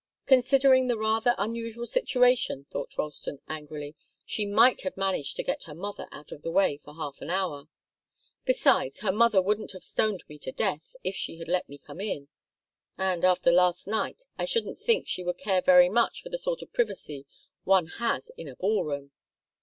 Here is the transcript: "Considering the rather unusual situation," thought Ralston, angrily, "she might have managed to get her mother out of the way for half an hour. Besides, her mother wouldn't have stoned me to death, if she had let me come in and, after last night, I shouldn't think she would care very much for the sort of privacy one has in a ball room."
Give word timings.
"Considering 0.25 0.87
the 0.87 0.97
rather 0.97 1.35
unusual 1.37 1.85
situation," 1.85 2.65
thought 2.71 2.97
Ralston, 2.97 3.39
angrily, 3.47 3.93
"she 4.25 4.47
might 4.47 4.81
have 4.81 4.97
managed 4.97 5.35
to 5.35 5.43
get 5.43 5.65
her 5.65 5.75
mother 5.75 6.07
out 6.11 6.31
of 6.31 6.41
the 6.41 6.49
way 6.49 6.77
for 6.79 6.95
half 6.95 7.21
an 7.21 7.29
hour. 7.29 7.67
Besides, 8.43 9.01
her 9.01 9.11
mother 9.11 9.43
wouldn't 9.43 9.73
have 9.73 9.83
stoned 9.83 10.23
me 10.27 10.39
to 10.39 10.51
death, 10.51 10.95
if 11.03 11.15
she 11.15 11.37
had 11.37 11.47
let 11.47 11.69
me 11.69 11.77
come 11.77 12.01
in 12.01 12.29
and, 12.97 13.23
after 13.23 13.51
last 13.51 13.85
night, 13.85 14.23
I 14.39 14.45
shouldn't 14.45 14.79
think 14.79 15.07
she 15.07 15.23
would 15.23 15.37
care 15.37 15.61
very 15.61 15.87
much 15.87 16.23
for 16.23 16.29
the 16.29 16.39
sort 16.39 16.63
of 16.63 16.73
privacy 16.73 17.27
one 17.63 17.85
has 17.99 18.31
in 18.35 18.47
a 18.47 18.55
ball 18.55 18.83
room." 18.83 19.11